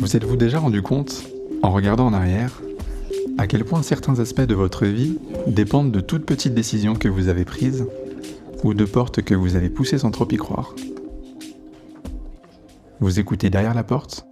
Vous 0.00 0.16
êtes-vous 0.16 0.36
déjà 0.36 0.58
rendu 0.58 0.80
compte, 0.80 1.24
en 1.62 1.70
regardant 1.70 2.06
en 2.06 2.14
arrière, 2.14 2.62
à 3.36 3.46
quel 3.46 3.66
point 3.66 3.82
certains 3.82 4.18
aspects 4.18 4.40
de 4.40 4.54
votre 4.54 4.86
vie 4.86 5.18
dépendent 5.46 5.92
de 5.92 6.00
toutes 6.00 6.24
petites 6.24 6.54
décisions 6.54 6.94
que 6.94 7.06
vous 7.06 7.28
avez 7.28 7.44
prises 7.44 7.86
ou 8.64 8.72
de 8.72 8.86
portes 8.86 9.20
que 9.20 9.34
vous 9.34 9.56
avez 9.56 9.68
poussées 9.68 9.98
sans 9.98 10.10
trop 10.10 10.26
y 10.30 10.38
croire? 10.38 10.74
Vous 13.00 13.20
écoutez 13.20 13.50
Derrière 13.50 13.74
la 13.74 13.84
porte, 13.84 14.24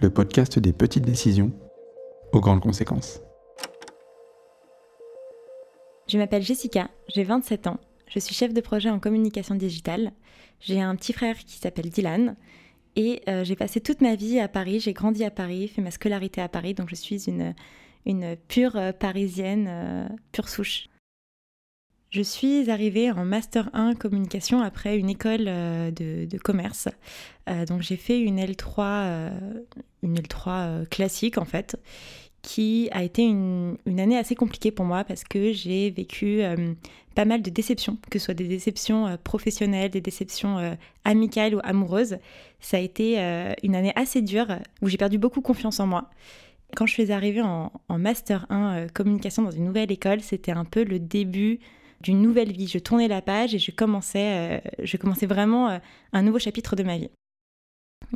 le 0.00 0.10
podcast 0.10 0.58
des 0.58 0.72
petites 0.72 1.04
décisions 1.04 1.52
aux 2.32 2.40
grandes 2.40 2.60
conséquences. 2.60 3.20
Je 6.08 6.18
m'appelle 6.18 6.42
Jessica, 6.42 6.90
j'ai 7.06 7.22
27 7.22 7.68
ans, 7.68 7.78
je 8.08 8.18
suis 8.18 8.34
chef 8.34 8.52
de 8.52 8.60
projet 8.60 8.90
en 8.90 8.98
communication 8.98 9.54
digitale. 9.54 10.10
J'ai 10.58 10.80
un 10.80 10.96
petit 10.96 11.12
frère 11.12 11.38
qui 11.38 11.56
s'appelle 11.58 11.90
Dylan 11.90 12.34
et 12.96 13.22
euh, 13.28 13.44
j'ai 13.44 13.56
passé 13.56 13.80
toute 13.80 14.00
ma 14.00 14.14
vie 14.14 14.38
à 14.38 14.48
Paris, 14.48 14.80
j'ai 14.80 14.92
grandi 14.92 15.24
à 15.24 15.30
Paris, 15.30 15.68
fait 15.68 15.82
ma 15.82 15.90
scolarité 15.90 16.40
à 16.40 16.48
Paris, 16.48 16.74
donc 16.74 16.88
je 16.90 16.94
suis 16.94 17.28
une, 17.28 18.36
pure 18.48 18.76
euh, 18.76 18.92
parisienne, 18.92 19.66
euh, 19.68 20.08
pure 20.32 20.48
souche. 20.48 20.86
Je 22.10 22.22
suis 22.22 22.70
arrivée 22.70 23.10
en 23.10 23.24
Master 23.24 23.70
1 23.72 23.94
communication 23.96 24.60
après 24.60 24.96
une 24.96 25.10
école 25.10 25.46
de, 25.46 26.38
commerce. 26.38 26.88
donc 27.66 27.82
j'ai 27.82 27.96
fait 27.96 28.20
une 28.20 28.38
L3, 28.38 29.32
une 30.04 30.20
L3 30.20 30.86
classique 30.86 31.38
en 31.38 31.44
fait 31.44 31.76
qui 32.40 32.88
a 32.92 33.02
été 33.02 33.22
une, 33.22 33.78
année 33.86 34.16
assez 34.16 34.36
compliquée 34.36 34.70
pour 34.70 34.84
moi 34.84 35.02
parce 35.02 35.24
que 35.24 35.52
j'ai 35.52 35.90
vécu 35.90 36.42
pas 37.14 37.24
mal 37.24 37.42
de 37.42 37.50
déceptions, 37.50 37.98
que 38.10 38.18
ce 38.18 38.26
soit 38.26 38.34
des 38.34 38.48
déceptions 38.48 39.06
euh, 39.06 39.16
professionnelles, 39.22 39.90
des 39.90 40.00
déceptions 40.00 40.58
euh, 40.58 40.74
amicales 41.04 41.54
ou 41.54 41.60
amoureuses. 41.62 42.18
Ça 42.60 42.78
a 42.78 42.80
été 42.80 43.18
une 43.62 43.74
année 43.74 43.92
assez 43.94 44.22
dure 44.22 44.46
où 44.80 44.88
j'ai 44.88 44.96
perdu 44.96 45.18
beaucoup 45.18 45.42
confiance 45.42 45.80
en 45.80 45.86
moi. 45.86 46.08
Quand 46.74 46.86
je 46.86 46.94
suis 46.94 47.12
arrivée 47.12 47.42
en, 47.42 47.70
Master 47.90 48.46
1 48.48 48.88
communication 48.94 49.42
dans 49.42 49.50
une 49.50 49.64
nouvelle 49.64 49.92
école, 49.92 50.22
c'était 50.22 50.52
un 50.52 50.64
peu 50.64 50.82
le 50.82 50.98
début 50.98 51.60
d'une 52.00 52.22
nouvelle 52.22 52.52
vie. 52.52 52.66
Je 52.66 52.78
tournais 52.78 53.06
la 53.06 53.20
page 53.20 53.54
et 53.54 53.58
je 53.58 53.70
commençais, 53.70 54.62
je 54.82 54.96
commençais 54.96 55.26
vraiment 55.26 55.78
un 56.14 56.22
nouveau 56.22 56.38
chapitre 56.38 56.74
de 56.74 56.84
ma 56.84 56.96
vie. 56.96 57.10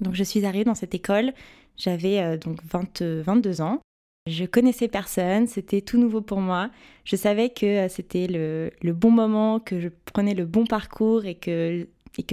Donc 0.01 0.15
je 0.15 0.25
suis 0.25 0.47
arrivée 0.47 0.65
dans 0.65 0.75
cette 0.75 0.95
école, 0.95 1.35
j'avais 1.77 2.39
donc 2.39 2.61
22 2.65 3.61
ans. 3.61 3.83
Je 4.29 4.45
connaissais 4.45 4.89
personne, 4.89 5.47
c'était 5.47 5.81
tout 5.81 5.99
nouveau 5.99 6.21
pour 6.21 6.41
moi. 6.41 6.71
Je 7.05 7.17
savais 7.17 7.49
que 7.49 7.87
euh, 7.87 7.89
c'était 7.89 8.27
le, 8.27 8.93
bon 8.93 9.11
moment, 9.11 9.59
que 9.59 9.81
je 9.81 9.89
prenais 10.05 10.35
le 10.35 10.45
bon 10.45 10.65
parcours 10.65 11.25
et 11.25 11.35
que, 11.35 11.87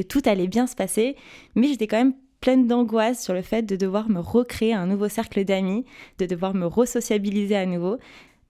tout 0.09 0.21
allait 0.25 0.47
bien 0.47 0.67
se 0.67 0.75
passer. 0.75 1.15
Mais 1.55 1.67
j'étais 1.67 1.87
quand 1.87 1.97
même 1.97 2.15
pleine 2.41 2.67
d'angoisse 2.67 3.23
sur 3.23 3.33
le 3.33 3.41
fait 3.41 3.63
de 3.63 3.75
devoir 3.75 4.09
me 4.09 4.19
recréer 4.19 4.73
un 4.73 4.87
nouveau 4.87 5.07
cercle 5.07 5.43
d'amis, 5.45 5.85
de 6.17 6.25
devoir 6.25 6.53
me 6.53 6.65
resociabiliser 6.65 7.55
à 7.55 7.65
nouveau. 7.65 7.97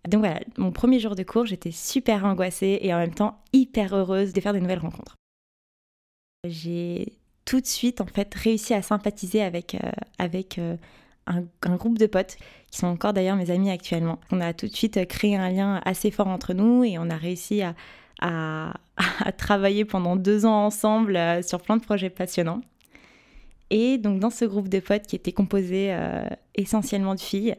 Donc 0.10 0.22
voilà, 0.22 0.40
mon 0.58 0.72
premier 0.72 1.00
jour 1.00 1.16
de 1.16 1.24
cours, 1.24 1.46
j'étais 1.46 1.72
super 1.72 2.26
angoissée 2.26 2.80
et 2.82 2.94
en 2.94 2.98
même 2.98 3.14
temps 3.14 3.40
hyper 3.54 3.96
heureuse 3.96 4.34
de 4.34 4.42
faire 4.42 4.54
de 4.54 4.60
nouvelles 4.60 4.80
rencontres. 4.80 5.16
J'ai 6.48 7.14
tout 7.46 7.62
de 7.62 7.66
suite 7.66 8.02
en 8.02 8.06
fait 8.06 8.34
réussi 8.34 8.74
à 8.74 8.82
sympathiser 8.82 9.42
avec, 9.42 9.76
euh, 9.76 9.92
avec 10.18 10.58
euh, 10.58 10.78
un, 11.28 11.76
groupe 11.76 11.98
de 11.98 12.06
potes 12.06 12.38
qui 12.72 12.78
sont 12.78 12.88
encore 12.88 13.14
d'ailleurs 13.14 13.36
mes 13.36 13.52
amis 13.52 13.72
actuellement. 13.72 14.20
On 14.32 14.42
a 14.42 14.54
tout 14.54 14.68
de 14.68 14.74
suite 14.74 15.08
créé 15.08 15.36
un 15.36 15.50
lien 15.50 15.82
assez 15.86 16.12
fort 16.12 16.28
entre 16.28 16.54
nous 16.54 16.84
et 16.84 16.98
on 16.98 17.10
a 17.10 17.18
réussi 17.18 17.62
à, 18.22 18.74
travailler 19.38 19.86
pendant 19.86 20.16
deux 20.16 20.46
ans 20.46 20.66
ensemble 20.66 21.18
euh, 21.18 21.42
sur 21.42 21.62
plein 21.62 21.78
de 21.78 21.84
projets 21.84 22.10
passionnants. 22.10 22.62
Et 23.70 23.98
donc 23.98 24.20
dans 24.20 24.30
ce 24.30 24.46
groupe 24.46 24.70
de 24.70 24.80
potes 24.80 25.08
qui 25.08 25.16
était 25.16 25.32
composé 25.32 25.88
euh, 25.90 26.26
essentiellement 26.54 27.16
de 27.16 27.20
filles, 27.20 27.56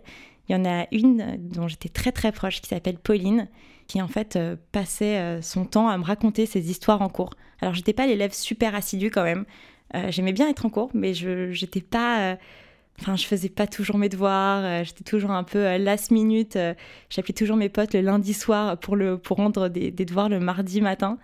il 0.48 0.52
y 0.52 0.54
en 0.54 0.64
a 0.64 0.86
une 0.92 1.36
dont 1.38 1.68
j'étais 1.68 1.88
très 1.88 2.12
très 2.12 2.32
proche 2.32 2.62
qui 2.62 2.68
s'appelle 2.68 2.98
Pauline, 2.98 3.48
qui 3.88 4.00
en 4.00 4.08
fait 4.08 4.36
euh, 4.36 4.56
passait 4.72 5.42
son 5.42 5.64
temps 5.64 5.88
à 5.88 5.98
me 5.98 6.04
raconter 6.04 6.46
ses 6.46 6.70
histoires 6.70 7.02
en 7.02 7.08
cours. 7.08 7.30
Alors 7.60 7.74
j'étais 7.74 7.92
pas 7.92 8.06
l'élève 8.06 8.32
super 8.32 8.74
assidue 8.74 9.10
quand 9.10 9.24
même. 9.24 9.44
J'aimais 10.08 10.32
bien 10.32 10.48
être 10.48 10.66
en 10.66 10.68
cours, 10.68 10.90
mais 10.94 11.14
je 11.14 11.48
n'étais 11.48 11.80
pas 11.80 12.36
Enfin, 13.00 13.16
je 13.16 13.26
faisais 13.26 13.48
pas 13.50 13.66
toujours 13.66 13.98
mes 13.98 14.08
devoirs, 14.08 14.64
euh, 14.64 14.84
j'étais 14.84 15.04
toujours 15.04 15.30
un 15.30 15.44
peu 15.44 15.58
euh, 15.58 15.78
last 15.78 16.10
minute. 16.10 16.56
Euh, 16.56 16.74
j'appelais 17.10 17.34
toujours 17.34 17.56
mes 17.56 17.68
potes 17.68 17.94
le 17.94 18.00
lundi 18.00 18.32
soir 18.32 18.78
pour, 18.78 18.96
le, 18.96 19.18
pour 19.18 19.36
rendre 19.36 19.68
des, 19.68 19.90
devoirs 19.90 20.28
le 20.28 20.40
mardi 20.40 20.80
matin. 20.80 21.18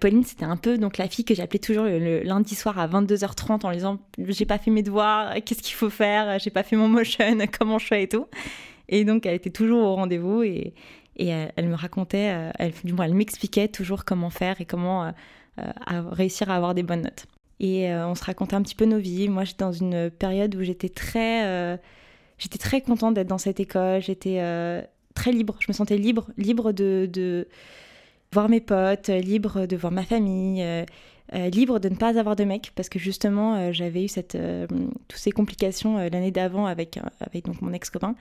Pauline, 0.00 0.24
c'était 0.24 0.46
un 0.46 0.56
peu 0.56 0.78
donc 0.78 0.98
la 0.98 1.06
fille 1.06 1.24
que 1.24 1.34
j'appelais 1.34 1.60
toujours 1.60 1.84
le, 1.84 2.22
lundi 2.22 2.56
soir 2.56 2.76
à 2.78 2.88
22h30 2.88 3.64
en 3.64 3.68
lui 3.68 3.76
disant 3.76 4.00
J'ai 4.18 4.46
pas 4.46 4.58
fait 4.58 4.72
mes 4.72 4.82
devoirs, 4.82 5.34
qu'est-ce 5.44 5.62
qu'il 5.62 5.76
faut 5.76 5.90
faire 5.90 6.40
J'ai 6.40 6.50
pas 6.50 6.64
fait 6.64 6.74
mon 6.74 6.88
motion, 6.88 7.38
comment 7.58 7.78
je 7.78 7.86
fais? 7.86 8.02
et 8.02 8.08
tout. 8.08 8.26
Et 8.88 9.04
donc, 9.04 9.26
elle 9.26 9.34
était 9.34 9.50
toujours 9.50 9.84
au 9.84 9.94
rendez-vous 9.94 10.42
et, 10.42 10.74
et 11.16 11.28
elle, 11.28 11.68
me 11.68 11.76
racontait, 11.76 12.50
elle, 12.58 12.72
du 12.82 12.94
moins, 12.94 13.04
elle 13.04 13.14
m'expliquait 13.14 13.68
toujours 13.68 14.04
comment 14.04 14.30
faire 14.30 14.60
et 14.60 14.64
comment 14.64 15.12
réussir 15.86 16.50
à 16.50 16.56
avoir 16.56 16.74
des 16.74 16.82
bonnes 16.82 17.02
notes. 17.02 17.26
Et 17.60 17.90
euh, 17.90 18.08
on 18.08 18.14
se 18.14 18.24
racontait 18.24 18.54
un 18.54 18.62
petit 18.62 18.74
peu 18.74 18.84
nos 18.84 18.98
vies. 18.98 19.28
Moi, 19.28 19.44
j'étais 19.44 19.64
dans 19.64 19.72
une 19.72 20.10
période 20.10 20.54
où 20.54 20.62
j'étais 20.62 20.88
très, 20.88 21.46
euh, 21.46 21.76
j'étais 22.38 22.58
très 22.58 22.80
contente 22.80 23.14
d'être 23.14 23.28
dans 23.28 23.38
cette 23.38 23.60
école. 23.60 24.02
J'étais 24.02 24.40
euh, 24.40 24.82
très 25.14 25.32
libre. 25.32 25.56
Je 25.60 25.66
me 25.68 25.72
sentais 25.72 25.96
libre, 25.96 26.26
libre 26.36 26.72
de, 26.72 27.48
voir 28.32 28.48
mes 28.48 28.60
potes, 28.60 29.08
libre 29.08 29.66
de 29.66 29.76
voir 29.76 29.92
ma 29.92 30.02
famille, 30.02 30.62
libre 31.32 31.78
de 31.78 31.88
ne 31.88 31.94
pas 31.94 32.18
avoir 32.18 32.36
de 32.36 32.44
mec 32.44 32.72
parce 32.74 32.90
que 32.90 32.98
justement, 32.98 33.72
j'avais 33.72 34.04
eu 34.04 34.08
cette, 34.08 34.36
toutes 35.08 35.18
ces 35.18 35.30
complications 35.30 35.96
l'année 35.96 36.32
d'avant 36.32 36.66
avec, 36.66 36.98
avec 37.20 37.46
donc 37.46 37.62
mon 37.62 37.72
ex-copain. 37.72 38.14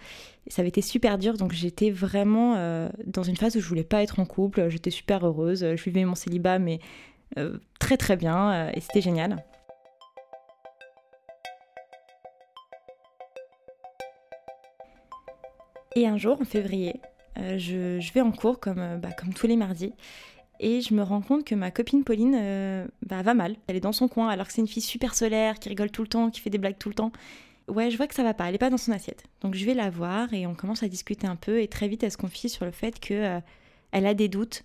Ça 0.48 0.62
avait 0.62 0.70
été 0.70 0.82
super 0.82 1.18
dur. 1.18 1.34
Donc, 1.36 1.52
j'étais 1.52 1.90
vraiment 1.90 2.88
dans 3.06 3.24
une 3.24 3.36
phase 3.36 3.58
où 3.58 3.60
je 3.60 3.68
voulais 3.68 3.84
pas 3.84 4.02
être 4.02 4.20
en 4.20 4.26
couple. 4.26 4.70
J'étais 4.70 4.92
super 4.92 5.26
heureuse. 5.28 5.60
Je 5.76 5.84
vivais 5.84 6.06
mon 6.06 6.16
célibat, 6.16 6.60
mais 6.60 6.80
très 7.80 7.98
très 7.98 8.16
bien 8.16 8.52
euh, 8.52 8.72
et 8.74 8.82
c'était 8.82 9.02
génial. 9.02 9.44
Et 15.96 16.08
un 16.08 16.18
jour, 16.18 16.42
en 16.42 16.46
février, 16.46 17.00
euh, 17.38 17.58
je, 17.58 18.14
vais 18.14 18.22
en 18.22 18.32
cours 18.32 18.60
comme, 18.60 19.00
bah, 19.00 19.12
comme 19.18 19.34
tous 19.34 19.48
les 19.48 19.56
mardis 19.56 19.94
et 20.60 20.82
je 20.82 20.94
me 20.94 21.04
rends 21.04 21.22
compte 21.22 21.44
que 21.44 21.54
ma 21.54 21.70
copine 21.70 22.04
Pauline 22.04 22.88
bah, 23.06 23.22
va 23.22 23.34
mal. 23.34 23.56
Elle 23.68 23.76
est 23.76 23.82
dans 23.82 23.92
son 23.92 24.08
coin 24.08 24.30
alors 24.30 24.48
que 24.48 24.54
c'est 24.54 24.62
une 24.62 24.68
fille 24.68 24.82
super 24.82 25.14
solaire 25.14 25.60
qui 25.60 25.70
rigole 25.70 25.92
tout 25.92 26.02
le 26.02 26.08
temps, 26.08 26.30
qui 26.30 26.40
fait 26.40 26.50
des 26.50 26.58
blagues 26.58 26.78
tout 26.78 26.90
le 26.90 26.96
temps. 26.96 27.12
Ouais, 27.68 27.92
je 27.92 27.98
vois 27.98 28.08
que 28.08 28.16
ça 28.16 28.24
va 28.24 28.34
pas, 28.34 28.48
elle 28.48 28.56
est 28.56 28.60
pas 28.60 28.70
dans 28.70 28.78
son 28.78 28.94
assiette. 28.94 29.24
Donc 29.42 29.54
je 29.54 29.66
vais 29.66 29.74
la 29.74 29.90
voir 29.90 30.34
et 30.34 30.48
on 30.48 30.56
commence 30.56 30.82
à 30.82 30.88
discuter 30.88 31.28
un 31.28 31.36
peu 31.36 31.62
et 31.62 31.68
très 31.68 31.88
vite 31.88 32.04
elle 32.04 32.12
se 32.12 32.18
confie 32.18 32.48
sur 32.48 32.66
le 32.66 32.72
fait 32.72 33.00
que 33.00 33.42
elle 33.92 34.06
a 34.06 34.14
des 34.14 34.30
doutes 34.30 34.64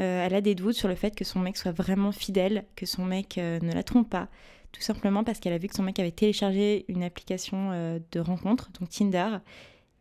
euh, 0.00 0.24
elle 0.24 0.34
a 0.34 0.40
des 0.40 0.54
doutes 0.54 0.74
sur 0.74 0.88
le 0.88 0.94
fait 0.94 1.14
que 1.14 1.24
son 1.24 1.40
mec 1.40 1.56
soit 1.56 1.72
vraiment 1.72 2.12
fidèle, 2.12 2.64
que 2.74 2.86
son 2.86 3.04
mec 3.04 3.36
euh, 3.36 3.58
ne 3.60 3.72
la 3.72 3.82
trompe 3.82 4.08
pas. 4.08 4.28
Tout 4.72 4.80
simplement 4.80 5.24
parce 5.24 5.40
qu'elle 5.40 5.52
a 5.52 5.58
vu 5.58 5.68
que 5.68 5.74
son 5.74 5.82
mec 5.82 5.98
avait 5.98 6.12
téléchargé 6.12 6.86
une 6.88 7.02
application 7.02 7.70
euh, 7.72 7.98
de 8.12 8.20
rencontre, 8.20 8.70
donc 8.78 8.88
Tinder, 8.88 9.38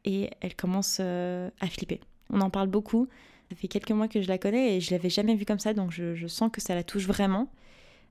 et 0.05 0.29
elle 0.39 0.55
commence 0.55 1.01
à 1.01 1.67
flipper. 1.69 1.99
On 2.29 2.39
en 2.39 2.49
parle 2.49 2.69
beaucoup. 2.69 3.09
Ça 3.49 3.55
fait 3.57 3.67
quelques 3.67 3.91
mois 3.91 4.07
que 4.07 4.21
je 4.21 4.27
la 4.27 4.37
connais 4.37 4.77
et 4.77 4.79
je 4.79 4.91
l'avais 4.91 5.09
jamais 5.09 5.35
vue 5.35 5.45
comme 5.45 5.59
ça, 5.59 5.73
donc 5.73 5.91
je, 5.91 6.27
sens 6.27 6.49
que 6.51 6.61
ça 6.61 6.75
la 6.75 6.83
touche 6.83 7.05
vraiment. 7.05 7.51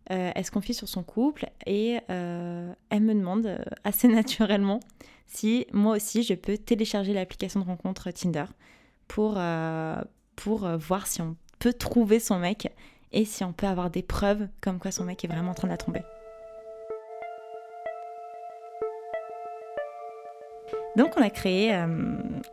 elle 0.08 0.44
se 0.44 0.50
confie 0.50 0.74
sur 0.74 0.88
son 0.88 1.02
couple 1.02 1.46
et 1.64 1.98
elle 2.08 3.00
me 3.00 3.14
demande 3.14 3.58
assez 3.84 4.08
naturellement 4.20 4.80
si 5.26 5.66
moi 5.72 5.96
aussi 5.96 6.24
je 6.24 6.34
peux 6.34 6.58
télécharger 6.58 7.14
l'application 7.14 7.60
de 7.60 7.64
rencontre 7.64 8.10
Tinder 8.10 8.44
pour, 9.06 9.40
pour 10.36 10.68
voir 10.76 11.06
si 11.06 11.22
on 11.22 11.36
peut 11.58 11.72
trouver 11.72 12.20
son 12.20 12.38
mec 12.38 12.72
et 13.12 13.24
si 13.24 13.44
on 13.44 13.52
peut 13.52 13.66
avoir 13.66 13.90
des 13.90 14.02
preuves 14.02 14.48
comme 14.60 14.78
quoi 14.78 14.90
son 14.90 15.04
mec 15.04 15.24
est 15.24 15.28
vraiment 15.28 15.52
en 15.52 15.54
train 15.54 15.68
de 15.68 15.72
la 15.72 15.78
tromper. 15.78 16.02
Donc 20.98 21.12
on 21.16 21.22
a 21.22 21.30
créé, 21.30 21.72
euh, 21.72 21.86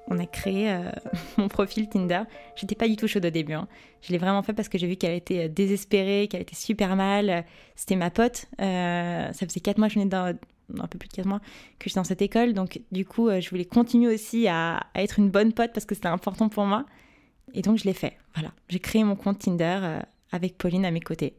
on 0.07 0.19
a 0.19 0.25
créé 0.27 0.71
euh, 0.71 0.91
mon 1.37 1.47
profil 1.47 1.89
Tinder. 1.89 2.21
J'étais 2.55 2.75
pas 2.75 2.87
du 2.87 2.95
tout 2.95 3.07
chaude 3.07 3.25
au 3.25 3.31
début. 3.31 3.53
Hein. 3.53 3.67
Je 4.01 4.11
l'ai 4.11 4.19
vraiment 4.19 4.43
fait 4.43 4.53
parce 4.53 4.69
que 4.69 4.77
j'ai 4.77 4.85
vu 4.85 4.97
qu'elle 4.97 5.15
était 5.15 5.45
euh, 5.45 5.47
désespérée, 5.47 6.27
qu'elle 6.29 6.43
était 6.43 6.55
super 6.55 6.95
mal. 6.95 7.43
C'était 7.75 7.95
ma 7.95 8.11
pote. 8.11 8.45
ça 8.59 9.33
faisait 9.33 9.61
4 9.61 9.79
mois 9.79 9.87
que 9.87 9.95
je 9.95 9.99
venais 9.99 10.09
dans, 10.11 10.37
un 10.79 10.87
peu 10.87 10.99
plus 10.99 11.09
de 11.09 11.13
4 11.13 11.25
mois 11.25 11.39
que 11.79 11.89
j'étais 11.89 11.99
dans 11.99 12.03
cette 12.03 12.21
école. 12.21 12.53
Donc 12.53 12.79
du 12.91 13.03
coup, 13.03 13.31
je 13.31 13.49
voulais 13.49 13.65
continuer 13.65 14.13
aussi 14.13 14.47
à, 14.47 14.77
à 14.93 15.01
être 15.01 15.17
une 15.17 15.31
bonne 15.31 15.51
pote 15.51 15.71
parce 15.73 15.87
que 15.87 15.95
c'était 15.95 16.07
important 16.07 16.47
pour 16.47 16.65
moi. 16.65 16.85
Et 17.55 17.61
donc 17.61 17.77
je 17.77 17.85
l'ai 17.85 17.93
fait. 17.93 18.17
Voilà, 18.35 18.51
j'ai 18.69 18.79
créé 18.79 19.03
mon 19.03 19.15
compte 19.15 19.39
Tinder 19.39 19.79
euh, 19.81 19.99
avec 20.31 20.57
Pauline 20.57 20.85
à 20.85 20.91
mes 20.91 20.99
côtés. 20.99 21.35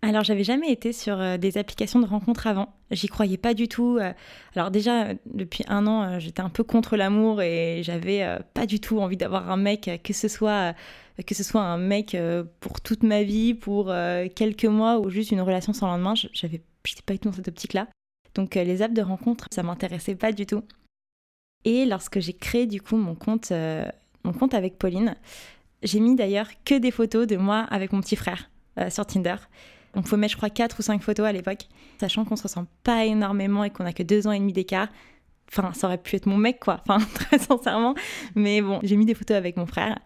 Alors 0.00 0.22
j'avais 0.22 0.44
jamais 0.44 0.70
été 0.70 0.92
sur 0.92 1.20
euh, 1.20 1.36
des 1.36 1.58
applications 1.58 1.98
de 1.98 2.06
rencontres 2.06 2.46
avant. 2.46 2.72
J'y 2.92 3.08
croyais 3.08 3.36
pas 3.36 3.52
du 3.52 3.66
tout. 3.66 3.98
Euh. 4.00 4.12
Alors 4.54 4.70
déjà 4.70 5.08
depuis 5.26 5.64
un 5.66 5.86
an, 5.88 6.20
j'étais 6.20 6.42
un 6.42 6.48
peu 6.48 6.62
contre 6.62 6.96
l'amour 6.96 7.42
et 7.42 7.80
j'avais 7.82 8.24
pas 8.54 8.66
du 8.66 8.78
tout 8.78 9.00
envie 9.00 9.16
d'avoir 9.16 9.50
un 9.50 9.56
mec, 9.56 10.00
que 10.04 10.12
ce 10.12 10.28
soit 10.28 10.74
que 11.26 11.34
ce 11.34 11.42
soit 11.42 11.62
un 11.62 11.78
mec 11.78 12.16
pour 12.60 12.80
toute 12.80 13.02
ma 13.02 13.22
vie, 13.22 13.54
pour 13.54 13.92
quelques 14.36 14.66
mois 14.66 15.00
ou 15.00 15.10
juste 15.10 15.32
une 15.32 15.40
relation 15.40 15.72
sans 15.72 15.88
lendemain. 15.88 16.14
J'avais, 16.32 16.62
j'étais 16.84 17.02
pas 17.02 17.14
du 17.14 17.18
tout 17.18 17.30
dans 17.30 17.34
cette 17.34 17.48
optique-là. 17.48 17.88
Donc 18.34 18.54
les 18.54 18.82
apps 18.82 18.94
de 18.94 19.02
rencontre, 19.02 19.48
ça 19.50 19.64
m'intéressait 19.64 20.14
pas 20.14 20.30
du 20.30 20.46
tout. 20.46 20.62
Et 21.64 21.84
lorsque 21.84 22.20
j'ai 22.20 22.34
créé 22.34 22.66
du 22.66 22.80
coup 22.80 22.96
mon 22.96 23.16
compte, 23.16 23.50
compte 24.32 24.54
avec 24.54 24.78
Pauline, 24.78 25.16
j'ai 25.82 26.00
mis 26.00 26.16
d'ailleurs 26.16 26.48
que 26.64 26.74
des 26.74 26.90
photos 26.90 27.26
de 27.26 27.36
moi 27.36 27.66
avec 27.70 27.92
mon 27.92 28.00
petit 28.00 28.16
frère 28.16 28.50
sur 28.90 29.06
Tinder. 29.06 29.36
On 29.94 30.02
pouvait 30.02 30.18
mettre, 30.18 30.32
je 30.32 30.36
crois, 30.36 30.50
4 30.50 30.78
ou 30.78 30.82
5 30.82 31.02
photos 31.02 31.26
à 31.26 31.32
l'époque, 31.32 31.68
sachant 31.98 32.24
qu'on 32.24 32.36
se 32.36 32.42
ressemble 32.42 32.68
pas 32.84 33.06
énormément 33.06 33.64
et 33.64 33.70
qu'on 33.70 33.86
a 33.86 33.92
que 33.92 34.02
2 34.02 34.26
ans 34.26 34.32
et 34.32 34.38
demi 34.38 34.52
d'écart. 34.52 34.88
Enfin, 35.50 35.72
ça 35.72 35.86
aurait 35.86 35.98
pu 35.98 36.16
être 36.16 36.26
mon 36.26 36.36
mec, 36.36 36.60
quoi. 36.60 36.82
Enfin, 36.88 37.04
très 37.14 37.38
sincèrement. 37.38 37.94
Mais 38.34 38.60
bon, 38.60 38.78
j'ai 38.82 38.96
mis 38.96 39.06
des 39.06 39.14
photos 39.14 39.36
avec 39.36 39.56
mon 39.56 39.64
frère 39.64 39.98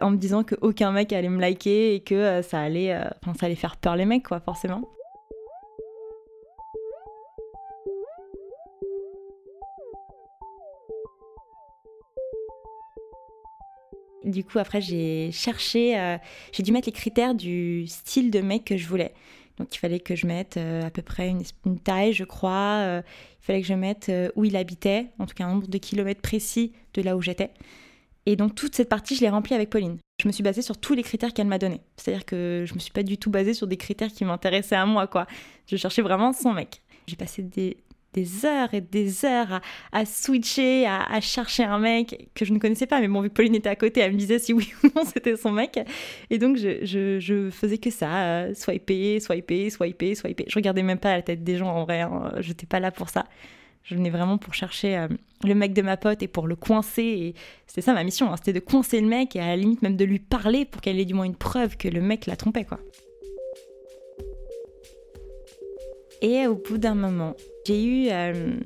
en 0.00 0.10
me 0.10 0.16
disant 0.16 0.42
qu'aucun 0.42 0.90
mec 0.90 1.12
allait 1.12 1.28
me 1.28 1.40
liker 1.40 1.94
et 1.94 2.00
que 2.00 2.14
euh, 2.14 2.42
ça 2.42 2.60
allait, 2.60 2.92
euh, 2.92 3.04
ça 3.38 3.46
allait 3.46 3.54
faire 3.54 3.76
peur 3.76 3.96
les 3.96 4.06
mecs, 4.06 4.26
quoi, 4.26 4.40
forcément. 4.40 4.88
Du 14.24 14.44
coup, 14.44 14.58
après, 14.58 14.80
j'ai 14.80 15.30
cherché, 15.32 15.98
euh, 15.98 16.18
j'ai 16.52 16.62
dû 16.62 16.72
mettre 16.72 16.88
les 16.88 16.92
critères 16.92 17.34
du 17.34 17.86
style 17.86 18.30
de 18.30 18.40
mec 18.40 18.64
que 18.64 18.76
je 18.76 18.86
voulais. 18.86 19.14
Donc, 19.58 19.74
il 19.74 19.78
fallait 19.78 20.00
que 20.00 20.14
je 20.14 20.26
mette 20.26 20.56
euh, 20.56 20.82
à 20.82 20.90
peu 20.90 21.02
près 21.02 21.28
une, 21.64 21.78
taille, 21.78 22.12
je 22.12 22.24
crois. 22.24 22.82
Euh, 22.82 23.02
il 23.42 23.44
fallait 23.44 23.60
que 23.62 23.66
je 23.66 23.74
mette 23.74 24.12
où 24.36 24.44
il 24.44 24.56
habitait, 24.56 25.06
en 25.18 25.26
tout 25.26 25.34
cas 25.34 25.44
un 25.44 25.52
nombre 25.54 25.68
de 25.68 25.78
kilomètres 25.78 26.20
précis 26.20 26.72
de 26.94 27.02
là 27.02 27.16
où 27.16 27.22
j'étais. 27.22 27.50
Et 28.26 28.36
donc, 28.36 28.54
toute 28.54 28.74
cette 28.74 28.90
partie, 28.90 29.16
je 29.16 29.22
l'ai 29.22 29.30
remplie 29.30 29.54
avec 29.54 29.70
Pauline. 29.70 29.96
Je 30.20 30.28
me 30.28 30.32
suis 30.32 30.42
basée 30.42 30.60
sur 30.60 30.76
tous 30.76 30.94
les 30.94 31.02
critères 31.02 31.32
qu'elle 31.32 31.46
m'a 31.46 31.58
donnés. 31.58 31.80
C'est-à-dire 31.96 32.26
que 32.26 32.64
je 32.66 32.74
me 32.74 32.78
suis 32.78 32.92
pas 32.92 33.02
du 33.02 33.16
tout 33.16 33.30
basée 33.30 33.54
sur 33.54 33.66
des 33.66 33.78
critères 33.78 34.12
qui 34.12 34.26
m'intéressaient 34.26 34.76
à 34.76 34.84
moi, 34.84 35.06
quoi. 35.06 35.26
Je 35.66 35.76
cherchais 35.76 36.02
vraiment 36.02 36.34
son 36.34 36.52
mec. 36.52 36.82
J'ai 37.06 37.16
passé 37.16 37.42
des 37.42 37.78
des 38.12 38.44
heures 38.44 38.74
et 38.74 38.80
des 38.80 39.24
heures 39.24 39.60
à, 39.92 40.04
switcher, 40.04 40.86
à, 40.86 41.20
chercher 41.20 41.64
un 41.64 41.78
mec 41.78 42.30
que 42.34 42.44
je 42.44 42.52
ne 42.52 42.58
connaissais 42.58 42.86
pas. 42.86 43.00
Mais 43.00 43.08
bon, 43.08 43.20
vu 43.20 43.28
que 43.28 43.34
Pauline 43.34 43.54
était 43.54 43.68
à 43.68 43.76
côté, 43.76 44.00
elle 44.00 44.12
me 44.12 44.18
disait 44.18 44.38
si 44.38 44.52
oui 44.52 44.72
ou 44.84 44.88
non 44.94 45.04
c'était 45.04 45.36
son 45.36 45.52
mec. 45.52 45.78
Et 46.30 46.38
donc, 46.38 46.56
je, 46.56 46.84
je, 46.84 47.50
faisais 47.50 47.78
que 47.78 47.90
ça, 47.90 48.22
euh, 48.24 48.54
swiper, 48.54 49.20
swiper, 49.20 49.70
swiper, 49.70 50.14
swiper. 50.14 50.44
Je 50.48 50.54
regardais 50.54 50.82
même 50.82 50.98
pas 50.98 51.14
la 51.16 51.22
tête 51.22 51.44
des 51.44 51.56
gens 51.56 51.68
en 51.68 51.84
vrai, 51.84 52.00
hein. 52.00 52.32
je 52.40 52.48
n'étais 52.48 52.66
pas 52.66 52.80
là 52.80 52.90
pour 52.90 53.08
ça. 53.08 53.26
Je 53.82 53.94
venais 53.94 54.10
vraiment 54.10 54.38
pour 54.38 54.54
chercher 54.54 54.96
euh, 54.98 55.08
le 55.42 55.54
mec 55.54 55.72
de 55.72 55.82
ma 55.82 55.96
pote 55.96 56.22
et 56.22 56.28
pour 56.28 56.46
le 56.46 56.54
coincer. 56.54 57.34
C'était 57.66 57.80
ça 57.80 57.94
ma 57.94 58.04
mission, 58.04 58.30
hein. 58.30 58.36
c'était 58.36 58.52
de 58.52 58.60
coincer 58.60 59.00
le 59.00 59.06
mec 59.06 59.36
et 59.36 59.40
à 59.40 59.46
la 59.46 59.56
limite 59.56 59.82
même 59.82 59.96
de 59.96 60.04
lui 60.04 60.18
parler 60.18 60.64
pour 60.64 60.82
qu'elle 60.82 61.00
ait 61.00 61.04
du 61.04 61.14
moins 61.14 61.24
une 61.24 61.36
preuve 61.36 61.76
que 61.76 61.88
le 61.88 62.00
mec 62.00 62.26
la 62.26 62.36
trompait, 62.36 62.64
quoi. 62.64 62.78
Et 66.22 66.46
au 66.46 66.56
bout 66.56 66.76
d'un 66.76 66.94
moment, 66.94 67.34
j'ai 67.66 67.84
eu 67.84 68.08
euh, 68.10 68.56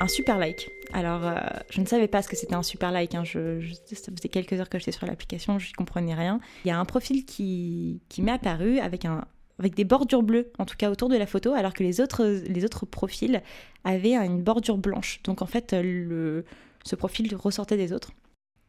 un 0.00 0.08
super 0.08 0.38
like. 0.38 0.70
Alors, 0.92 1.26
euh, 1.26 1.36
je 1.70 1.80
ne 1.80 1.86
savais 1.86 2.08
pas 2.08 2.22
ce 2.22 2.28
que 2.28 2.36
c'était 2.36 2.54
un 2.54 2.62
super 2.62 2.92
like. 2.92 3.14
Hein. 3.14 3.24
Je, 3.24 3.60
ça 3.86 4.12
faisait 4.16 4.28
quelques 4.28 4.54
heures 4.54 4.68
que 4.68 4.78
j'étais 4.78 4.92
sur 4.92 5.06
l'application, 5.06 5.58
je 5.58 5.68
n'y 5.68 5.72
comprenais 5.72 6.14
rien. 6.14 6.40
Il 6.64 6.68
y 6.68 6.70
a 6.70 6.78
un 6.78 6.84
profil 6.84 7.24
qui, 7.24 8.00
qui 8.08 8.22
m'est 8.22 8.32
apparu 8.32 8.78
avec, 8.78 9.04
un, 9.04 9.24
avec 9.58 9.74
des 9.74 9.84
bordures 9.84 10.22
bleues, 10.22 10.52
en 10.58 10.64
tout 10.64 10.76
cas 10.76 10.90
autour 10.90 11.08
de 11.08 11.16
la 11.16 11.26
photo, 11.26 11.52
alors 11.52 11.74
que 11.74 11.82
les 11.82 12.00
autres, 12.00 12.24
les 12.24 12.64
autres 12.64 12.86
profils 12.86 13.42
avaient 13.82 14.14
une 14.14 14.42
bordure 14.42 14.78
blanche. 14.78 15.20
Donc, 15.24 15.42
en 15.42 15.46
fait, 15.46 15.72
le, 15.72 16.44
ce 16.84 16.96
profil 16.96 17.34
ressortait 17.34 17.76
des 17.76 17.92
autres. 17.92 18.12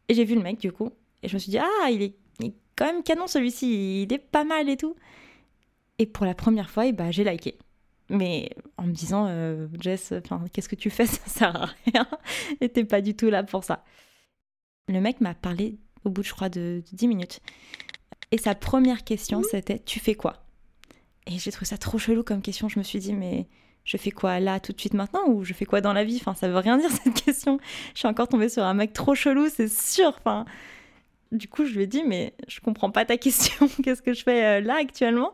Et 0.08 0.14
j'ai 0.14 0.24
vu 0.24 0.34
le 0.34 0.42
mec, 0.42 0.58
du 0.58 0.72
coup, 0.72 0.90
et 1.22 1.28
je 1.28 1.34
me 1.34 1.38
suis 1.38 1.50
dit, 1.50 1.58
ah, 1.58 1.90
il 1.90 2.02
est, 2.02 2.14
il 2.40 2.46
est 2.46 2.54
quand 2.76 2.86
même 2.86 3.02
canon 3.02 3.26
celui-ci, 3.26 4.02
il 4.02 4.12
est 4.12 4.18
pas 4.18 4.44
mal 4.44 4.68
et 4.68 4.76
tout. 4.76 4.96
Et 5.98 6.06
pour 6.06 6.26
la 6.26 6.34
première 6.34 6.70
fois, 6.70 6.86
eh 6.86 6.92
bah, 6.92 7.10
j'ai 7.10 7.24
liké 7.24 7.56
mais 8.08 8.50
en 8.76 8.84
me 8.84 8.92
disant 8.92 9.26
euh, 9.28 9.68
Jess, 9.80 10.12
qu'est-ce 10.52 10.68
que 10.68 10.76
tu 10.76 10.90
fais? 10.90 11.06
Ça 11.06 11.26
sert 11.26 11.56
à 11.56 11.68
rien. 11.86 12.06
Et 12.60 12.68
t'es 12.68 12.84
pas 12.84 13.00
du 13.00 13.14
tout 13.16 13.28
là 13.28 13.42
pour 13.42 13.64
ça. 13.64 13.84
Le 14.88 15.00
mec 15.00 15.20
m'a 15.20 15.34
parlé 15.34 15.78
au 16.04 16.10
bout, 16.10 16.22
je 16.22 16.32
crois, 16.32 16.48
de, 16.48 16.82
10 16.92 17.08
minutes. 17.08 17.40
Et 18.30 18.38
sa 18.38 18.54
première 18.54 19.04
question, 19.04 19.42
c'était 19.42 19.78
Tu 19.78 20.00
fais 20.00 20.14
quoi? 20.14 20.44
Et 21.26 21.38
j'ai 21.38 21.50
trouvé 21.50 21.66
ça 21.66 21.78
trop 21.78 21.98
chelou 21.98 22.22
comme 22.22 22.42
question. 22.42 22.68
Je 22.68 22.78
me 22.78 22.84
suis 22.84 23.00
dit 23.00 23.12
Mais 23.12 23.48
je 23.84 23.96
fais 23.96 24.12
quoi 24.12 24.38
là, 24.40 24.60
tout 24.60 24.72
de 24.72 24.80
suite 24.80 24.94
maintenant? 24.94 25.26
Ou 25.28 25.44
je 25.44 25.52
fais 25.52 25.64
quoi 25.64 25.80
dans 25.80 25.92
la 25.92 26.04
vie? 26.04 26.18
Enfin, 26.20 26.34
ça 26.34 26.48
veut 26.48 26.58
rien 26.58 26.78
dire 26.78 26.90
cette 27.04 27.14
question. 27.14 27.58
Je 27.94 28.00
suis 28.00 28.08
encore 28.08 28.28
tombée 28.28 28.48
sur 28.48 28.62
un 28.62 28.74
mec 28.74 28.92
trop 28.92 29.14
chelou, 29.14 29.48
c'est 29.48 29.68
sûr. 29.68 30.14
Enfin. 30.18 30.44
Du 31.32 31.48
coup, 31.48 31.64
je 31.64 31.74
lui 31.74 31.82
ai 31.82 31.86
dit, 31.88 32.04
mais 32.04 32.34
je 32.46 32.60
comprends 32.60 32.92
pas 32.92 33.04
ta 33.04 33.16
question. 33.18 33.68
Qu'est-ce 33.82 34.02
que 34.02 34.12
je 34.12 34.22
fais 34.22 34.44
euh, 34.44 34.60
là 34.60 34.76
actuellement? 34.76 35.32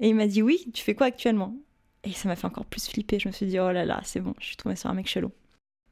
Et 0.00 0.08
il 0.08 0.14
m'a 0.14 0.26
dit, 0.26 0.42
oui, 0.42 0.70
tu 0.72 0.82
fais 0.82 0.94
quoi 0.94 1.08
actuellement? 1.08 1.54
Et 2.04 2.12
ça 2.12 2.28
m'a 2.28 2.36
fait 2.36 2.46
encore 2.46 2.66
plus 2.66 2.88
flipper. 2.88 3.18
Je 3.18 3.28
me 3.28 3.32
suis 3.32 3.46
dit, 3.46 3.58
oh 3.58 3.70
là 3.70 3.84
là, 3.84 4.00
c'est 4.04 4.20
bon, 4.20 4.34
je 4.40 4.46
suis 4.46 4.56
tombée 4.56 4.76
sur 4.76 4.90
un 4.90 4.94
mec 4.94 5.08
chelou. 5.08 5.30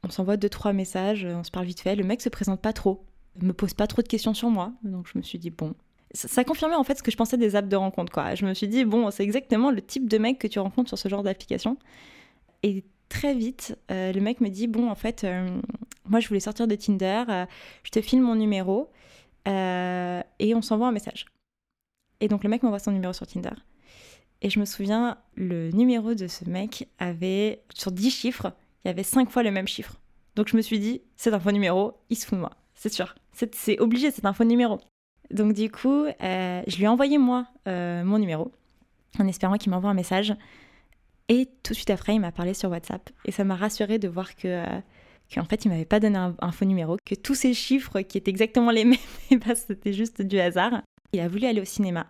On 0.05 0.11
s'envoie 0.11 0.37
deux, 0.37 0.49
trois 0.49 0.73
messages, 0.73 1.25
on 1.25 1.43
se 1.43 1.51
parle 1.51 1.67
vite 1.67 1.81
fait. 1.81 1.97
Le 1.97 2.05
mec 2.05 2.21
se 2.21 2.29
présente 2.29 2.61
pas 2.61 2.73
trop, 2.73 3.05
me 3.41 3.53
pose 3.53 3.75
pas 3.75 3.87
trop 3.87 4.03
de 4.03 4.09
questions 4.09 4.35
sur 4.35 4.51
moi. 4.51 4.73
Donc 4.83 5.09
je 5.13 5.19
me 5.19 5.23
suis 5.23 5.39
dit, 5.39 5.51
bon. 5.51 5.75
Ça, 6.15 6.45
confirmait 6.45 6.77
en 6.77 6.85
fait 6.85 6.97
ce 6.97 7.03
que 7.03 7.11
je 7.11 7.17
pensais 7.17 7.37
des 7.37 7.57
apps 7.57 7.69
de 7.69 7.77
rencontre, 7.77 8.13
quoi. 8.13 8.35
Je 8.35 8.47
me 8.47 8.55
suis 8.55 8.69
dit, 8.69 8.85
bon, 8.85 9.11
c'est 9.11 9.25
exactement 9.25 9.71
le 9.71 9.83
type 9.83 10.09
de 10.09 10.19
mec 10.19 10.39
que 10.39 10.47
tu 10.47 10.59
rencontres 10.61 10.89
sur 10.89 10.99
ce 10.99 11.09
genre 11.09 11.23
d'application. 11.23 11.77
Et 12.63 12.85
très 13.09 13.35
vite, 13.35 13.77
euh, 13.91 14.13
le 14.13 14.21
mec 14.21 14.41
me 14.41 14.49
dit, 14.49 14.69
bon, 14.69 14.89
en 14.89 14.95
fait, 14.95 15.25
euh, 15.25 15.61
moi 16.09 16.21
je 16.21 16.29
voulais 16.29 16.41
sortir 16.41 16.67
de 16.69 16.75
Tinder, 16.75 17.25
euh, 17.29 17.47
je 17.83 17.91
te 17.91 18.01
filme 18.01 18.23
mon 18.23 18.37
numéro 18.37 18.91
et 19.47 20.55
on 20.55 20.63
s'envoie 20.63 20.89
un 20.89 20.93
message. 20.93 21.27
Et 22.21 22.27
donc 22.27 22.43
le 22.43 22.51
mec 22.51 22.63
m'envoie 22.63 22.81
son 22.81 22.91
numéro 22.91 23.13
sur 23.13 23.27
Tinder. 23.27 23.51
Et 24.43 24.51
je 24.51 24.61
me 24.61 24.65
souviens, 24.65 25.19
le 25.35 25.71
numéro 25.71 26.15
de 26.15 26.27
ce 26.27 26.49
mec 26.49 26.89
avait, 26.99 27.63
sur 27.75 27.91
10 27.91 28.11
chiffres, 28.11 28.53
il 28.85 28.89
y 28.89 28.91
avait 28.91 29.03
5 29.03 29.31
fois 29.31 29.43
le 29.43 29.51
même 29.51 29.69
chiffre. 29.69 29.97
Donc 30.35 30.49
je 30.49 30.57
me 30.57 30.63
suis 30.63 30.79
dit, 30.79 31.01
c'est 31.17 31.33
un 31.33 31.41
faux 31.41 31.53
numéro, 31.53 31.95
il 32.11 32.17
se 32.17 32.27
fout 32.27 32.37
de 32.37 32.41
moi, 32.41 32.53
c'est 32.75 32.93
sûr. 32.93 33.15
C'est 33.33 33.79
obligé, 33.81 34.11
c'est 34.11 34.25
un 34.25 34.33
faux 34.33 34.45
numéro. 34.45 34.79
Donc 35.31 35.55
du 35.55 35.71
coup, 35.71 36.05
euh, 36.05 36.63
je 36.67 36.77
lui 36.77 36.85
ai 36.85 36.89
envoyé 36.89 37.19
moi 37.19 37.47
euh, 37.67 38.05
mon 38.05 38.19
numéro, 38.19 38.53
en 39.19 39.27
espérant 39.27 39.57
qu'il 39.57 39.71
m'envoie 39.71 39.91
un 39.91 39.95
message. 39.95 40.35
Et 41.29 41.47
tout 41.63 41.73
de 41.73 41.77
suite 41.77 41.91
après, 41.91 42.15
il 42.15 42.21
m'a 42.21 42.33
parlé 42.33 42.55
sur 42.55 42.71
WhatsApp. 42.71 43.11
Et 43.25 43.33
ça 43.33 43.45
m'a 43.45 43.57
rassuré 43.57 43.99
de 43.99 44.09
voir 44.09 44.37
que... 44.37 44.49
Euh, 44.49 44.81
qu'en 45.35 45.45
fait, 45.45 45.65
il 45.65 45.71
m'avait 45.71 45.85
pas 45.85 45.99
donné 45.99 46.17
un, 46.17 46.53
faux 46.53 46.67
numéro, 46.67 46.97
que 47.05 47.17
tous 47.17 47.35
ces 47.35 47.53
chiffres 47.53 48.01
qui 48.03 48.17
étaient 48.17 48.31
exactement 48.31 48.71
les 48.71 48.85
mêmes, 48.85 48.99
ben, 49.31 49.57
c'était 49.57 49.93
juste 49.93 50.23
du 50.23 50.39
hasard. 50.39 50.83
Il 51.13 51.19
a 51.19 51.27
voulu 51.27 51.47
aller 51.47 51.61
au 51.61 51.65
cinéma 51.65 52.07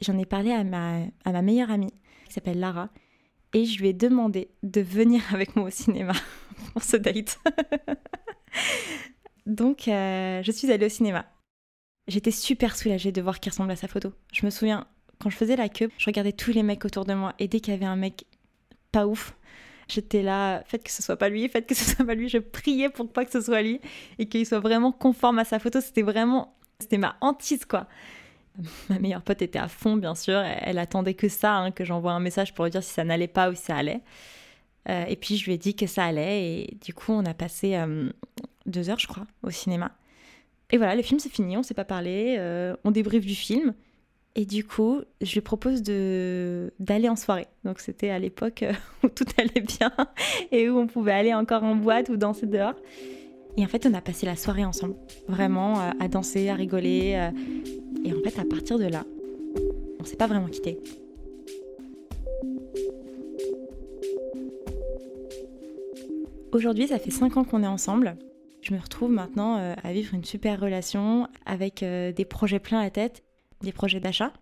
j'en 0.00 0.18
ai 0.18 0.26
parlé 0.26 0.52
à 0.52 0.64
ma, 0.64 1.42
meilleure 1.42 1.70
amie, 1.70 1.92
qui 2.26 2.32
s'appelle 2.32 2.60
Lara, 2.60 2.90
et 3.54 3.64
je 3.64 3.80
lui 3.80 3.88
ai 3.88 3.92
demandé 3.92 4.50
de 4.62 4.80
venir 4.80 5.22
avec 5.34 5.56
moi 5.56 5.68
au 5.68 5.70
cinéma 5.70 6.12
pour 6.72 6.82
ce 6.82 6.96
date. 6.96 7.38
Donc, 9.46 9.88
euh, 9.88 10.42
je 10.42 10.52
suis 10.52 10.70
allée 10.70 10.86
au 10.86 10.90
cinéma. 10.90 11.26
J'étais 12.06 12.30
super 12.30 12.76
soulagée 12.76 13.12
de 13.12 13.20
voir 13.20 13.40
qu'il 13.40 13.50
ressemble 13.50 13.70
à 13.70 13.76
sa 13.76 13.88
photo. 13.88 14.12
Je 14.32 14.44
me 14.44 14.50
souviens, 14.50 14.86
quand 15.18 15.30
je 15.30 15.36
faisais 15.36 15.56
la 15.56 15.68
queue, 15.68 15.90
je 15.98 16.06
regardais 16.06 16.32
tous 16.32 16.52
les 16.52 16.62
mecs 16.62 16.84
autour 16.84 17.04
de 17.04 17.14
moi, 17.14 17.34
et 17.38 17.48
dès 17.48 17.60
qu'il 17.60 17.72
y 17.72 17.76
avait 17.76 17.86
un 17.86 17.96
mec 17.96 18.24
pas 18.92 19.06
ouf, 19.06 19.34
j'étais 19.88 20.22
là, 20.22 20.62
faites 20.66 20.84
que 20.84 20.90
ce 20.90 21.02
soit 21.02 21.16
pas 21.16 21.28
lui, 21.28 21.48
faites 21.48 21.66
que 21.66 21.74
ce 21.74 21.84
soit 21.84 22.04
pas 22.04 22.14
lui. 22.14 22.28
Je 22.28 22.38
priais 22.38 22.88
pour 22.88 23.10
pas 23.10 23.24
que 23.24 23.30
ce 23.30 23.40
soit 23.40 23.62
lui 23.62 23.80
et 24.18 24.28
qu'il 24.28 24.46
soit 24.46 24.60
vraiment 24.60 24.92
conforme 24.92 25.38
à 25.38 25.44
sa 25.44 25.58
photo. 25.58 25.80
C'était 25.80 26.02
vraiment, 26.02 26.56
c'était 26.78 26.98
ma 26.98 27.16
hantise 27.20 27.64
quoi. 27.64 27.88
Ma 28.88 28.98
meilleure 28.98 29.22
pote 29.22 29.42
était 29.42 29.58
à 29.58 29.68
fond, 29.68 29.96
bien 29.96 30.14
sûr. 30.14 30.38
Elle 30.38 30.78
attendait 30.78 31.14
que 31.14 31.28
ça, 31.28 31.56
hein, 31.56 31.70
que 31.70 31.84
j'envoie 31.84 32.12
un 32.12 32.20
message 32.20 32.54
pour 32.54 32.68
dire 32.68 32.82
si 32.82 32.92
ça 32.92 33.04
n'allait 33.04 33.28
pas 33.28 33.50
ou 33.50 33.54
si 33.54 33.62
ça 33.62 33.76
allait. 33.76 34.02
Euh, 34.88 35.04
et 35.06 35.16
puis 35.16 35.36
je 35.36 35.44
lui 35.44 35.52
ai 35.52 35.58
dit 35.58 35.74
que 35.74 35.86
ça 35.86 36.04
allait. 36.04 36.42
Et 36.44 36.76
du 36.84 36.94
coup, 36.94 37.12
on 37.12 37.24
a 37.24 37.34
passé 37.34 37.76
euh, 37.76 38.10
deux 38.66 38.90
heures, 38.90 38.98
je 38.98 39.06
crois, 39.06 39.26
au 39.42 39.50
cinéma. 39.50 39.92
Et 40.70 40.76
voilà, 40.76 40.94
le 40.94 41.02
film 41.02 41.18
c'est 41.18 41.30
fini, 41.30 41.56
on 41.56 41.62
s'est 41.62 41.74
pas 41.74 41.84
parlé. 41.84 42.36
Euh, 42.38 42.76
on 42.84 42.90
débriefe 42.90 43.24
du 43.24 43.34
film. 43.34 43.74
Et 44.34 44.44
du 44.44 44.64
coup, 44.64 45.00
je 45.20 45.34
lui 45.34 45.40
propose 45.40 45.82
d'aller 45.82 47.08
en 47.08 47.16
soirée. 47.16 47.46
Donc 47.64 47.80
c'était 47.80 48.10
à 48.10 48.18
l'époque 48.18 48.64
où 49.02 49.08
tout 49.08 49.24
allait 49.36 49.60
bien 49.60 49.92
et 50.52 50.68
où 50.68 50.78
on 50.78 50.86
pouvait 50.86 51.12
aller 51.12 51.34
encore 51.34 51.64
en 51.64 51.74
boîte 51.74 52.08
ou 52.08 52.16
danser 52.16 52.46
dehors. 52.46 52.74
Et 53.56 53.64
en 53.64 53.68
fait, 53.68 53.86
on 53.86 53.94
a 53.94 54.00
passé 54.00 54.24
la 54.24 54.36
soirée 54.36 54.64
ensemble, 54.64 54.94
vraiment 55.26 55.80
à 55.98 56.06
danser, 56.06 56.48
à 56.48 56.54
rigoler. 56.54 57.32
Et 58.04 58.12
en 58.12 58.20
fait, 58.22 58.38
à 58.38 58.44
partir 58.44 58.78
de 58.78 58.86
là, 58.86 59.04
on 60.00 60.04
s'est 60.04 60.16
pas 60.16 60.26
vraiment 60.26 60.48
quitté. 60.48 60.78
Aujourd'hui, 66.52 66.88
ça 66.88 66.98
fait 66.98 67.10
5 67.10 67.36
ans 67.36 67.44
qu'on 67.44 67.62
est 67.62 67.68
ensemble. 67.68 68.16
Je 68.62 68.74
me 68.74 68.80
retrouve 68.80 69.10
maintenant 69.10 69.58
euh, 69.58 69.74
à 69.82 69.92
vivre 69.92 70.14
une 70.14 70.24
super 70.24 70.60
relation 70.60 71.28
avec 71.46 71.82
euh, 71.82 72.12
des 72.12 72.24
projets 72.24 72.58
plein 72.58 72.82
la 72.82 72.90
tête, 72.90 73.22
des 73.62 73.72
projets 73.72 74.00
d'achat, 74.00 74.32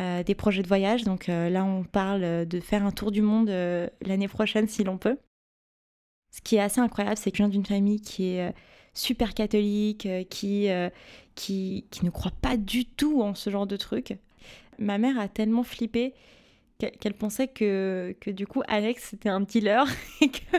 euh, 0.00 0.22
des 0.22 0.34
projets 0.34 0.62
de 0.62 0.68
voyage. 0.68 1.04
Donc 1.04 1.26
là, 1.26 1.64
on 1.64 1.84
parle 1.84 2.46
de 2.46 2.60
faire 2.60 2.84
un 2.84 2.90
tour 2.92 3.10
du 3.10 3.22
monde 3.22 3.48
l'année 3.48 4.28
prochaine 4.28 4.68
si 4.68 4.84
l'on 4.84 4.98
peut. 4.98 5.18
Ce 6.30 6.40
qui 6.40 6.56
est 6.56 6.60
assez 6.60 6.80
incroyable, 6.80 7.16
c'est 7.16 7.30
que 7.30 7.38
je 7.38 7.42
viens 7.42 7.48
d'une 7.48 7.66
famille 7.66 8.00
qui 8.00 8.26
est 8.30 8.52
super 8.98 9.34
catholique, 9.34 10.06
euh, 10.06 10.24
qui, 10.24 10.68
euh, 10.68 10.90
qui, 11.34 11.86
qui 11.90 12.04
ne 12.04 12.10
croit 12.10 12.32
pas 12.42 12.56
du 12.56 12.84
tout 12.84 13.22
en 13.22 13.34
ce 13.34 13.50
genre 13.50 13.66
de 13.66 13.76
truc. 13.76 14.16
Ma 14.78 14.98
mère 14.98 15.18
a 15.18 15.28
tellement 15.28 15.62
flippé 15.62 16.14
qu'elle 16.78 17.14
pensait 17.14 17.48
que, 17.48 18.14
que 18.20 18.30
du 18.30 18.46
coup 18.46 18.62
Alex 18.68 19.08
c'était 19.10 19.28
un 19.28 19.40
dealer 19.40 19.84
et 20.20 20.30
que 20.30 20.56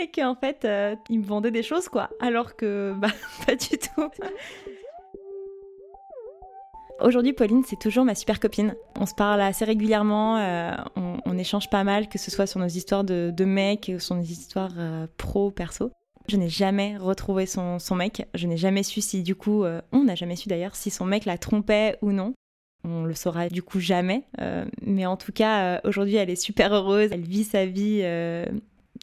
et 0.00 0.10
qu'en 0.10 0.34
fait 0.34 0.64
euh, 0.64 0.96
il 1.08 1.20
me 1.20 1.24
vendait 1.24 1.52
des 1.52 1.62
choses 1.62 1.88
quoi 1.88 2.10
alors 2.18 2.56
que 2.56 2.94
bah 2.96 3.06
pas 3.46 3.54
du 3.54 3.78
tout 3.78 4.08
Aujourd'hui, 7.00 7.32
Pauline, 7.32 7.62
c'est 7.64 7.78
toujours 7.78 8.04
ma 8.04 8.16
super 8.16 8.40
copine. 8.40 8.74
On 8.98 9.06
se 9.06 9.14
parle 9.14 9.40
assez 9.40 9.64
régulièrement, 9.64 10.34
on, 10.96 11.38
échange 11.38 11.70
pas 11.70 11.84
mal, 11.84 12.08
que 12.08 12.18
ce 12.18 12.28
soit 12.28 12.48
sur 12.48 12.58
nos 12.58 12.66
histoires 12.66 13.04
de, 13.04 13.32
de 13.32 13.44
mecs 13.44 13.88
ou 13.94 14.00
sur 14.00 14.16
nos 14.16 14.22
histoires 14.22 14.72
pro, 15.16 15.52
perso. 15.52 15.92
Je 16.28 16.36
n'ai 16.36 16.48
jamais 16.48 16.96
retrouvé 16.96 17.46
son, 17.46 17.78
son, 17.78 17.94
mec. 17.94 18.26
Je 18.34 18.46
n'ai 18.46 18.56
jamais 18.56 18.82
su 18.82 19.00
si, 19.00 19.22
du 19.22 19.34
coup, 19.34 19.64
on 19.92 20.04
n'a 20.04 20.14
jamais 20.14 20.36
su 20.36 20.48
d'ailleurs, 20.48 20.76
si 20.76 20.90
son 20.90 21.04
mec 21.04 21.24
la 21.24 21.38
trompait 21.38 21.96
ou 22.02 22.12
non. 22.12 22.34
On 22.84 23.04
le 23.04 23.14
saura 23.14 23.48
du 23.48 23.62
coup 23.62 23.80
jamais. 23.80 24.24
Euh, 24.40 24.64
mais 24.82 25.06
en 25.06 25.16
tout 25.16 25.32
cas, 25.32 25.62
euh, 25.62 25.78
aujourd'hui, 25.84 26.16
elle 26.16 26.30
est 26.30 26.36
super 26.36 26.72
heureuse. 26.72 27.10
Elle 27.12 27.22
vit 27.22 27.44
sa 27.44 27.66
vie 27.66 28.00
euh, 28.02 28.46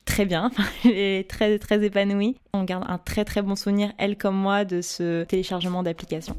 très 0.06 0.26
bien. 0.26 0.52
elle 0.86 0.92
est 0.92 1.30
très, 1.30 1.60
très 1.60 1.84
épanouie. 1.84 2.36
On 2.54 2.64
garde 2.64 2.86
un 2.88 2.98
très, 2.98 3.26
très 3.26 3.42
bon 3.42 3.56
souvenir, 3.56 3.92
elle 3.98 4.18
comme 4.18 4.36
moi, 4.36 4.66
de 4.66 4.82
ce 4.82 5.24
téléchargement 5.24 5.84
d'application. 5.84 6.36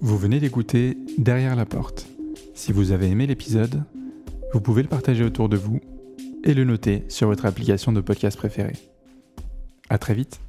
Vous 0.00 0.16
venez 0.16 0.40
d'écouter 0.40 0.96
Derrière 1.18 1.56
la 1.56 1.66
porte. 1.66 2.06
Si 2.58 2.72
vous 2.72 2.90
avez 2.90 3.06
aimé 3.06 3.28
l'épisode, 3.28 3.84
vous 4.52 4.60
pouvez 4.60 4.82
le 4.82 4.88
partager 4.88 5.22
autour 5.22 5.48
de 5.48 5.56
vous 5.56 5.80
et 6.42 6.54
le 6.54 6.64
noter 6.64 7.04
sur 7.08 7.28
votre 7.28 7.46
application 7.46 7.92
de 7.92 8.00
podcast 8.00 8.36
préférée. 8.36 8.76
À 9.88 9.96
très 9.96 10.12
vite 10.12 10.40